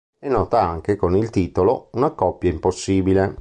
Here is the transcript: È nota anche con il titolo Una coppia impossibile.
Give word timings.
È 0.17 0.27
nota 0.27 0.63
anche 0.67 0.95
con 0.95 1.15
il 1.15 1.29
titolo 1.29 1.89
Una 1.91 2.09
coppia 2.13 2.49
impossibile. 2.49 3.29